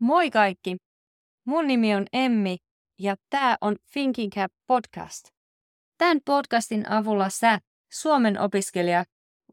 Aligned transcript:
Moi 0.00 0.30
kaikki! 0.30 0.76
Mun 1.44 1.66
nimi 1.66 1.94
on 1.94 2.06
Emmi 2.12 2.56
ja 2.98 3.16
tämä 3.30 3.56
on 3.60 3.76
Thinking 3.92 4.32
Cap 4.32 4.52
podcast. 4.66 5.28
Tämän 5.98 6.20
podcastin 6.24 6.90
avulla 6.90 7.28
sä, 7.28 7.58
Suomen 7.92 8.40
opiskelija, 8.40 9.04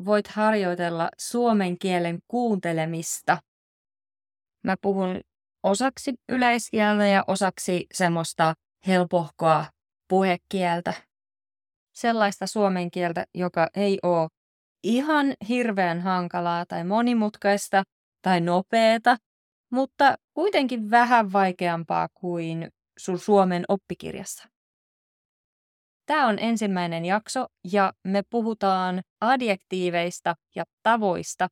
voit 0.05 0.27
harjoitella 0.27 1.09
suomen 1.17 1.79
kielen 1.79 2.19
kuuntelemista. 2.27 3.37
Mä 4.63 4.75
puhun 4.81 5.21
osaksi 5.63 6.13
yleiskieltä 6.29 7.05
ja 7.05 7.23
osaksi 7.27 7.85
semmoista 7.93 8.53
helpohkoa 8.87 9.65
puhekieltä. 10.07 10.93
Sellaista 11.95 12.47
suomen 12.47 12.91
kieltä, 12.91 13.25
joka 13.33 13.67
ei 13.75 13.99
ole 14.03 14.29
ihan 14.83 15.33
hirveän 15.49 16.01
hankalaa 16.01 16.65
tai 16.65 16.83
monimutkaista 16.83 17.83
tai 18.21 18.41
nopeeta, 18.41 19.17
mutta 19.75 20.15
kuitenkin 20.33 20.91
vähän 20.91 21.33
vaikeampaa 21.33 22.07
kuin 22.13 22.69
sun 22.97 23.19
Suomen 23.19 23.63
oppikirjassa. 23.67 24.47
Tämä 26.05 26.27
on 26.27 26.39
ensimmäinen 26.39 27.05
jakso 27.05 27.47
ja 27.71 27.93
me 28.03 28.23
puhutaan 28.29 29.01
adjektiiveista 29.21 30.35
ja 30.55 30.63
tavoista, 30.83 31.47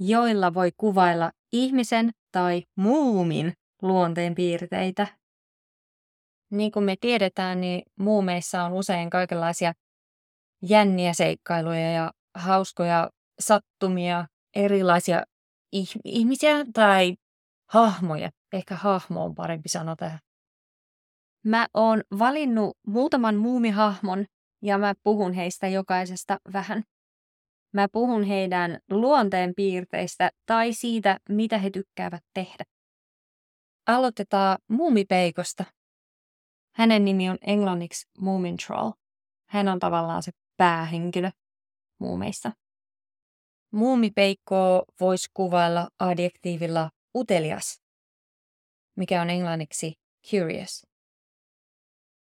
joilla 0.00 0.54
voi 0.54 0.70
kuvailla 0.76 1.30
ihmisen 1.52 2.10
tai 2.32 2.62
muumin 2.76 3.52
luonteen 3.82 4.34
piirteitä. 4.34 5.06
Niin 6.50 6.72
kuin 6.72 6.84
me 6.84 6.96
tiedetään, 7.00 7.60
niin 7.60 7.82
muumeissa 7.98 8.62
on 8.62 8.72
usein 8.72 9.10
kaikenlaisia 9.10 9.72
jänniä 10.62 11.12
seikkailuja 11.12 11.92
ja 11.92 12.12
hauskoja 12.34 13.10
sattumia, 13.40 14.26
erilaisia 14.56 15.22
ihmisiä 16.04 16.64
tai 16.72 17.14
hahmoja. 17.68 18.30
Ehkä 18.52 18.74
hahmo 18.74 19.24
on 19.24 19.34
parempi 19.34 19.68
sanoa 19.68 19.96
tähän. 19.96 20.18
Mä 21.44 21.66
oon 21.74 22.02
valinnut 22.18 22.76
muutaman 22.86 23.36
muumihahmon 23.36 24.26
ja 24.62 24.78
mä 24.78 24.94
puhun 25.02 25.32
heistä 25.32 25.68
jokaisesta 25.68 26.38
vähän. 26.52 26.82
Mä 27.74 27.88
puhun 27.92 28.24
heidän 28.24 28.78
luonteen 28.90 29.52
piirteistä 29.56 30.30
tai 30.46 30.72
siitä, 30.72 31.18
mitä 31.28 31.58
he 31.58 31.70
tykkäävät 31.70 32.24
tehdä. 32.34 32.64
Aloitetaan 33.86 34.58
muumipeikosta. 34.68 35.64
Hänen 36.74 37.04
nimi 37.04 37.30
on 37.30 37.38
englanniksi 37.46 38.08
Moomin 38.18 38.56
Troll. 38.56 38.90
Hän 39.48 39.68
on 39.68 39.78
tavallaan 39.78 40.22
se 40.22 40.32
päähenkilö 40.56 41.30
muumeissa. 42.00 42.52
Muumipeikkoa 43.72 44.82
voisi 45.00 45.28
kuvailla 45.34 45.88
adjektiivilla 45.98 46.90
utelias, 47.18 47.82
mikä 48.96 49.22
on 49.22 49.30
englanniksi 49.30 49.92
curious. 50.30 50.86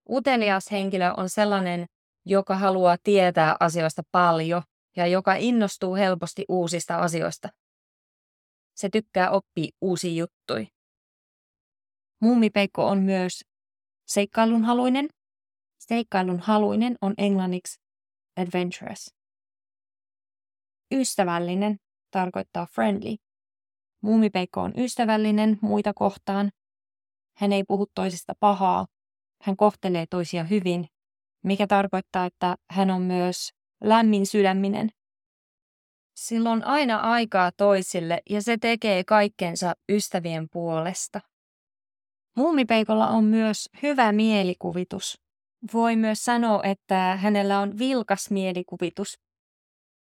Utelias 0.09 0.71
henkilö 0.71 1.13
on 1.17 1.29
sellainen, 1.29 1.85
joka 2.25 2.55
haluaa 2.55 2.97
tietää 3.03 3.55
asioista 3.59 4.01
paljon 4.11 4.61
ja 4.95 5.07
joka 5.07 5.35
innostuu 5.35 5.95
helposti 5.95 6.45
uusista 6.49 6.97
asioista. 6.97 7.49
Se 8.75 8.89
tykkää 8.89 9.31
oppia 9.31 9.71
uusia 9.81 10.13
juttuja. 10.13 10.67
Muumipeikko 12.21 12.85
on 12.85 13.03
myös 13.03 13.41
seikkailunhaluinen. 14.07 15.09
Seikkailunhaluinen 15.79 16.95
on 17.01 17.13
englanniksi 17.17 17.81
adventurous. 18.37 19.15
Ystävällinen 20.91 21.77
tarkoittaa 22.11 22.65
friendly. 22.65 23.15
Muumipeikko 24.03 24.61
on 24.61 24.73
ystävällinen 24.77 25.57
muita 25.61 25.93
kohtaan. 25.93 26.51
Hän 27.37 27.53
ei 27.53 27.63
puhu 27.63 27.85
toisista 27.95 28.33
pahaa. 28.39 28.85
Hän 29.41 29.57
kohtelee 29.57 30.05
toisia 30.09 30.43
hyvin, 30.43 30.87
mikä 31.43 31.67
tarkoittaa, 31.67 32.25
että 32.25 32.55
hän 32.69 32.91
on 32.91 33.01
myös 33.01 33.49
lämmin 33.83 34.25
sydäminen. 34.25 34.89
Sillä 36.15 36.51
on 36.51 36.63
aina 36.63 36.97
aikaa 36.97 37.51
toisille 37.51 38.21
ja 38.29 38.41
se 38.41 38.57
tekee 38.57 39.03
kaikkensa 39.03 39.73
ystävien 39.89 40.47
puolesta. 40.51 41.21
Muumipeikolla 42.37 43.07
on 43.07 43.23
myös 43.23 43.69
hyvä 43.83 44.11
mielikuvitus. 44.11 45.21
Voi 45.73 45.95
myös 45.95 46.25
sanoa, 46.25 46.63
että 46.63 47.17
hänellä 47.21 47.59
on 47.59 47.77
vilkas 47.79 48.31
mielikuvitus. 48.31 49.19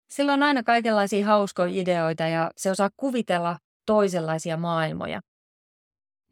Sillä 0.09 0.33
on 0.33 0.44
aina 0.44 0.63
kaikenlaisia 0.63 1.25
hauskoja 1.25 1.81
ideoita 1.81 2.23
ja 2.23 2.51
se 2.57 2.71
osaa 2.71 2.89
kuvitella 2.97 3.57
toisenlaisia 3.87 4.57
maailmoja. 4.57 5.21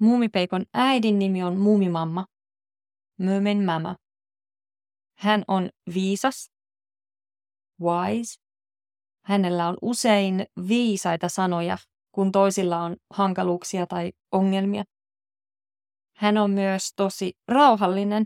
Muumipeikon 0.01 0.66
äidin 0.73 1.19
nimi 1.19 1.43
on 1.43 1.57
Muumimamma. 1.57 2.25
Mömen 3.19 3.66
mama. 3.66 3.95
Hän 5.17 5.43
on 5.47 5.69
viisas, 5.94 6.51
wise. 7.81 8.35
Hänellä 9.25 9.67
on 9.67 9.77
usein 9.81 10.45
viisaita 10.67 11.29
sanoja, 11.29 11.77
kun 12.11 12.31
toisilla 12.31 12.79
on 12.81 12.95
hankaluuksia 13.13 13.88
tai 13.88 14.11
ongelmia. 14.31 14.83
Hän 16.17 16.38
on 16.38 16.51
myös 16.51 16.94
tosi 16.95 17.33
rauhallinen. 17.47 18.25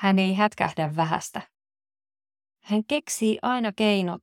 Hän 0.00 0.18
ei 0.18 0.34
hätkähdä 0.34 0.96
vähästä. 0.96 1.42
Hän 2.62 2.84
keksii 2.84 3.38
aina 3.42 3.72
keinot 3.72 4.22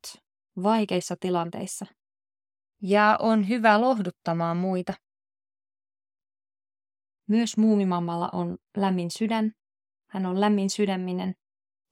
vaikeissa 0.64 1.16
tilanteissa 1.20 1.86
ja 2.84 3.18
on 3.20 3.50
hyvä 3.50 3.82
lohduttamaan 3.82 4.58
muita. 4.58 4.94
Myös 7.28 7.58
muumimammalla 7.58 8.30
on 8.34 8.58
lämmin 8.78 9.12
sydän. 9.12 9.52
Hän 10.10 10.26
on 10.26 10.42
lämmin 10.42 10.70
sydäminen 10.70 11.36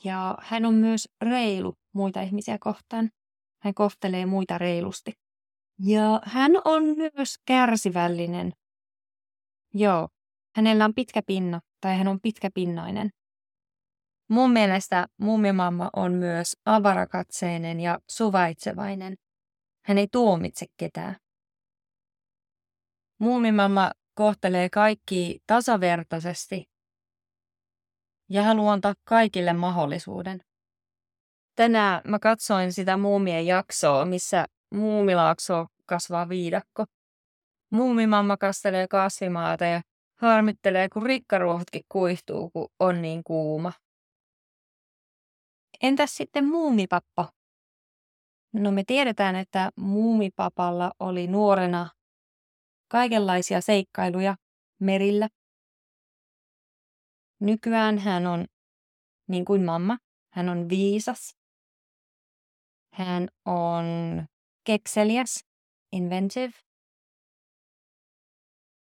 ja 0.04 0.38
hän 0.42 0.66
on 0.66 0.74
myös 0.74 1.10
reilu 1.22 1.74
muita 1.94 2.22
ihmisiä 2.22 2.58
kohtaan. 2.60 3.10
Hän 3.64 3.74
kohtelee 3.74 4.26
muita 4.26 4.58
reilusti. 4.58 5.12
Ja 5.80 6.22
hän 6.24 6.52
on 6.66 6.84
myös 6.84 7.36
kärsivällinen. 7.46 8.54
Joo, 9.74 10.10
hänellä 10.56 10.86
on 10.86 10.94
pitkä 10.94 11.22
pinna 11.28 11.62
tai 11.82 11.98
hän 11.98 12.08
on 12.08 12.20
pitkäpinnainen. 12.22 13.10
Mun 14.30 14.52
mielestä 14.52 15.08
muumimamma 15.18 15.90
on 15.96 16.14
myös 16.14 16.58
avarakatseinen 16.66 17.80
ja 17.80 18.00
suvaitsevainen. 18.10 19.16
Hän 19.86 19.98
ei 19.98 20.08
tuomitse 20.12 20.66
ketään. 20.78 21.16
Muumimamma 23.20 23.92
kohtelee 24.14 24.70
kaikki 24.70 25.40
tasavertaisesti 25.48 26.70
ja 28.30 28.44
haluaa 28.44 28.74
antaa 28.74 28.94
kaikille 29.04 29.54
mahdollisuuden. 29.54 30.40
Tänään 31.56 32.02
mä 32.08 32.20
katsoin 32.20 32.74
sitä 32.74 32.98
muumien 32.98 33.46
jaksoa, 33.46 34.06
missä 34.06 34.46
muumilaakso 34.74 35.66
kasvaa 35.86 36.30
viidakko. 36.30 36.86
Muumimamma 37.72 38.38
kastelee 38.38 38.88
kasvimaata 38.88 39.66
ja 39.66 39.82
harmittelee, 40.22 40.90
kun 40.90 41.06
rikkaruohotkin 41.06 41.82
kuihtuu, 41.90 42.50
kun 42.50 42.68
on 42.80 43.02
niin 43.02 43.24
kuuma. 43.24 43.74
Entäs 45.82 46.16
sitten 46.16 46.46
muumipappa? 46.46 47.30
No 48.54 48.72
me 48.72 48.84
tiedetään, 48.88 49.36
että 49.36 49.72
muumipapalla 49.76 50.92
oli 51.00 51.28
nuorena 51.28 51.90
kaikenlaisia 52.92 53.62
seikkailuja 53.62 54.36
merillä. 54.80 55.30
Nykyään 57.40 57.98
hän 57.98 58.28
on 58.28 58.46
niin 59.28 59.46
kuin 59.46 59.64
mamma, 59.64 59.98
hän 60.34 60.50
on 60.50 60.70
viisas. 60.70 61.36
Hän 62.94 63.28
on 63.46 63.86
kekseliäs, 64.64 65.46
inventive. 65.92 66.54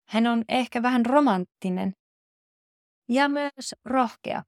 Hän 0.10 0.28
on 0.28 0.44
ehkä 0.50 0.82
vähän 0.82 1.06
romanttinen 1.06 1.94
ja 3.10 3.30
myös 3.30 3.76
rohkea. 3.86 4.44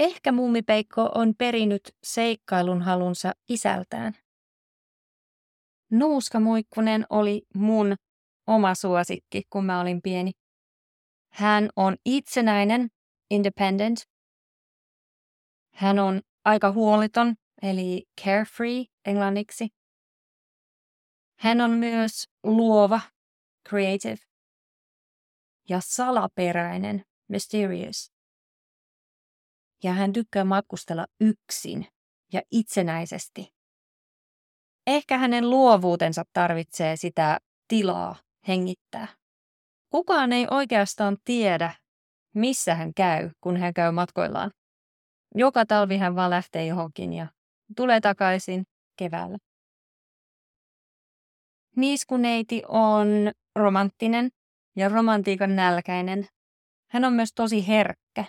Ehkä 0.00 0.32
muumipeikko 0.32 1.10
on 1.14 1.34
perinyt 1.38 1.82
seikkailun 2.04 2.82
halunsa 2.82 3.32
isältään. 3.48 4.21
Nuuska 5.92 6.40
Muikkunen 6.40 7.06
oli 7.10 7.42
mun 7.54 7.96
oma 8.46 8.74
suosikki, 8.74 9.42
kun 9.50 9.64
mä 9.64 9.80
olin 9.80 10.02
pieni. 10.02 10.32
Hän 11.32 11.68
on 11.76 11.96
itsenäinen, 12.06 12.88
independent. 13.30 13.98
Hän 15.74 15.98
on 15.98 16.20
aika 16.44 16.72
huoliton, 16.72 17.34
eli 17.62 18.04
carefree 18.24 18.84
englanniksi. 19.04 19.68
Hän 21.38 21.60
on 21.60 21.70
myös 21.70 22.28
luova, 22.42 23.00
creative. 23.68 24.16
Ja 25.68 25.80
salaperäinen, 25.80 27.02
mysterious. 27.28 28.12
Ja 29.84 29.92
hän 29.92 30.12
tykkää 30.12 30.44
matkustella 30.44 31.06
yksin 31.20 31.86
ja 32.32 32.42
itsenäisesti. 32.50 33.61
Ehkä 34.86 35.18
hänen 35.18 35.50
luovuutensa 35.50 36.22
tarvitsee 36.32 36.96
sitä 36.96 37.38
tilaa 37.68 38.16
hengittää. 38.48 39.08
Kukaan 39.90 40.32
ei 40.32 40.46
oikeastaan 40.50 41.16
tiedä, 41.24 41.74
missä 42.34 42.74
hän 42.74 42.94
käy, 42.94 43.30
kun 43.40 43.56
hän 43.56 43.74
käy 43.74 43.92
matkoillaan. 43.92 44.50
Joka 45.34 45.66
talvi 45.66 45.96
hän 45.96 46.16
vaan 46.16 46.30
lähtee 46.30 46.66
johonkin 46.66 47.12
ja 47.12 47.26
tulee 47.76 48.00
takaisin 48.00 48.64
keväällä. 48.98 49.38
Niiskuneiti 51.76 52.62
on 52.68 53.08
romanttinen 53.56 54.30
ja 54.76 54.88
romantiikan 54.88 55.56
nälkäinen. 55.56 56.26
Hän 56.90 57.04
on 57.04 57.12
myös 57.12 57.30
tosi 57.34 57.68
herkkä 57.68 58.24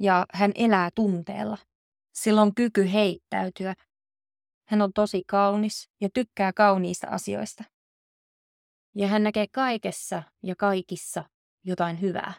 ja 0.00 0.26
hän 0.32 0.52
elää 0.54 0.90
tunteella. 0.94 1.58
Sillä 2.14 2.42
on 2.42 2.54
kyky 2.54 2.92
heittäytyä. 2.92 3.74
Hän 4.68 4.82
on 4.82 4.92
tosi 4.92 5.22
kaunis 5.26 5.90
ja 6.00 6.08
tykkää 6.14 6.52
kauniista 6.52 7.06
asioista. 7.10 7.64
Ja 8.94 9.08
hän 9.08 9.22
näkee 9.22 9.46
kaikessa 9.52 10.22
ja 10.42 10.56
kaikissa 10.56 11.24
jotain 11.64 12.00
hyvää. 12.00 12.34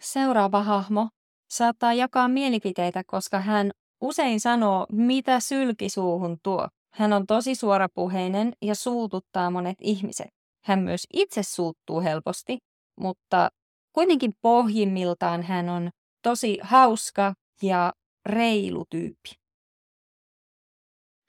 Seuraava 0.00 0.62
hahmo 0.62 1.08
saattaa 1.50 1.94
jakaa 1.94 2.28
mielipiteitä, 2.28 3.02
koska 3.06 3.40
hän 3.40 3.70
usein 4.00 4.40
sanoo, 4.40 4.86
mitä 4.92 5.40
sylki 5.40 5.88
suuhun 5.88 6.38
tuo. 6.42 6.68
Hän 6.94 7.12
on 7.12 7.26
tosi 7.26 7.54
suorapuheinen 7.54 8.52
ja 8.62 8.74
suututtaa 8.74 9.50
monet 9.50 9.78
ihmiset. 9.80 10.28
Hän 10.64 10.78
myös 10.78 11.06
itse 11.12 11.42
suuttuu 11.42 12.00
helposti, 12.00 12.58
mutta 13.00 13.48
kuitenkin 13.92 14.32
pohjimmiltaan 14.42 15.42
hän 15.42 15.68
on 15.68 15.90
tosi 16.22 16.58
hauska 16.62 17.34
ja 17.62 17.92
reilu 18.26 18.84
tyyppi. 18.90 19.39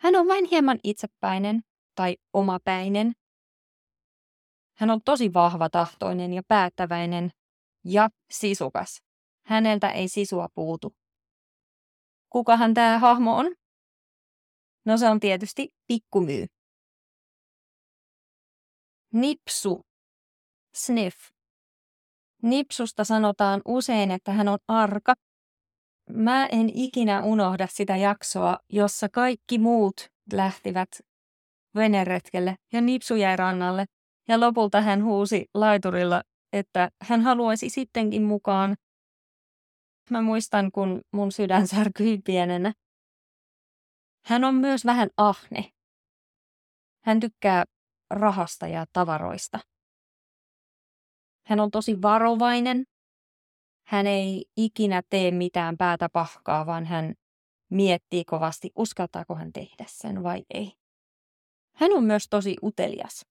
Hän 0.02 0.16
on 0.16 0.28
vain 0.28 0.46
hieman 0.46 0.80
itsepäinen 0.84 1.62
tai 1.96 2.18
omapäinen. 2.34 3.12
Hän 4.78 4.90
on 4.90 5.02
tosi 5.06 5.34
vahvatahtoinen 5.34 6.34
ja 6.34 6.42
päättäväinen 6.48 7.32
ja 7.86 8.10
sisukas. 8.32 9.02
Häneltä 9.46 9.92
ei 9.92 10.08
sisua 10.08 10.48
puutu. 10.56 10.96
Kukahan 12.30 12.74
tämä 12.74 13.00
hahmo 13.00 13.38
on? 13.38 13.56
No 14.86 14.98
se 14.98 15.10
on 15.10 15.20
tietysti 15.20 15.70
pikkumyy. 15.88 16.46
Nipsu. 19.14 19.82
Sniff. 20.76 21.18
Nipsusta 22.44 23.04
sanotaan 23.04 23.62
usein, 23.66 24.12
että 24.12 24.32
hän 24.32 24.48
on 24.48 24.60
arka. 24.68 25.14
Mä 26.14 26.46
en 26.46 26.70
ikinä 26.74 27.24
unohda 27.24 27.68
sitä 27.70 27.98
jaksoa, 27.98 28.60
jossa 28.70 29.10
kaikki 29.10 29.60
muut 29.60 30.10
lähtivät 30.34 30.90
veneretkelle 31.76 32.56
ja 32.74 32.82
Nipsu 32.82 33.16
jäi 33.16 33.36
rannalle. 33.36 33.86
Ja 34.28 34.40
lopulta 34.40 34.82
hän 34.82 35.04
huusi 35.04 35.46
laiturilla, 35.54 36.24
että 36.54 36.92
hän 37.02 37.22
haluaisi 37.22 37.70
sittenkin 37.70 38.24
mukaan. 38.24 38.76
Mä 40.10 40.22
muistan, 40.22 40.72
kun 40.72 41.02
mun 41.14 41.32
sydän 41.32 41.68
särkyi 41.68 42.18
pienenä. 42.26 42.74
Hän 44.26 44.44
on 44.44 44.56
myös 44.56 44.86
vähän 44.86 45.10
ahne. 45.18 45.72
Hän 47.06 47.20
tykkää 47.20 47.64
rahasta 48.10 48.68
ja 48.68 48.86
tavaroista. 48.94 49.60
Hän 51.48 51.60
on 51.60 51.72
tosi 51.72 52.02
varovainen. 52.02 52.86
Hän 53.92 54.08
ei 54.08 54.46
ikinä 54.58 55.02
tee 55.10 55.32
mitään 55.32 55.78
päätä 55.78 56.10
pahkaa, 56.10 56.66
vaan 56.66 56.86
hän 56.86 57.14
miettii 57.70 58.26
kovasti, 58.26 58.72
uskaltaako 58.76 59.36
hän 59.36 59.54
tehdä 59.54 59.86
sen 59.88 60.24
vai 60.24 60.44
ei. 60.54 60.74
Hän 61.76 61.92
on 61.92 62.04
myös 62.04 62.28
tosi 62.30 62.56
utelias. 62.64 63.26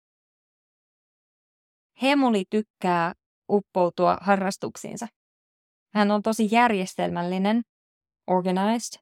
Hemuli 2.01 2.43
tykkää 2.49 3.13
uppoutua 3.51 4.17
harrastuksiinsa. 4.21 5.07
Hän 5.93 6.11
on 6.11 6.21
tosi 6.21 6.47
järjestelmällinen, 6.51 7.61
organized. 8.27 9.01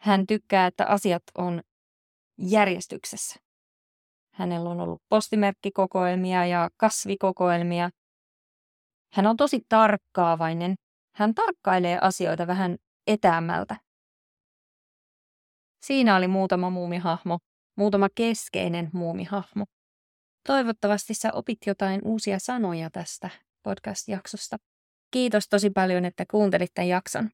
Hän 0.00 0.26
tykkää, 0.26 0.66
että 0.66 0.86
asiat 0.86 1.22
on 1.38 1.62
järjestyksessä. 2.38 3.40
Hänellä 4.34 4.70
on 4.70 4.80
ollut 4.80 5.02
postimerkkikokoelmia 5.08 6.46
ja 6.46 6.70
kasvikokoelmia. 6.76 7.90
Hän 9.12 9.26
on 9.26 9.36
tosi 9.36 9.60
tarkkaavainen. 9.68 10.74
Hän 11.16 11.34
tarkkailee 11.34 11.98
asioita 12.00 12.46
vähän 12.46 12.76
etäämältä. 13.06 13.76
Siinä 15.82 16.16
oli 16.16 16.28
muutama 16.28 16.70
muumihahmo, 16.70 17.38
muutama 17.76 18.08
keskeinen 18.14 18.90
muumihahmo. 18.92 19.64
Toivottavasti 20.46 21.14
sä 21.14 21.32
opit 21.32 21.58
jotain 21.66 22.00
uusia 22.04 22.38
sanoja 22.38 22.90
tästä 22.90 23.30
podcast-jaksosta. 23.62 24.56
Kiitos 25.10 25.48
tosi 25.48 25.70
paljon, 25.70 26.04
että 26.04 26.24
kuuntelit 26.30 26.70
tämän 26.74 26.88
jakson. 26.88 27.30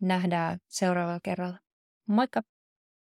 Nähdään 0.00 0.58
seuraavalla 0.68 1.20
kerralla. 1.22 1.58
Moikka! 2.08 2.42